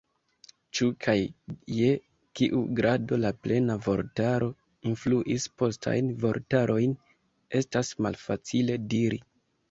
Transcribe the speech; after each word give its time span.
Ĉu 0.77 0.85
kaj 1.07 1.13
je 1.79 1.89
kiu 2.39 2.61
grado 2.79 3.19
la 3.19 3.31
"Plena 3.47 3.75
Vortaro" 3.87 4.47
influis 4.93 5.45
postajn 5.63 6.09
vortarojn, 6.25 6.95
estas 7.61 7.93
malfacile 8.07 8.79
diri. 8.95 9.21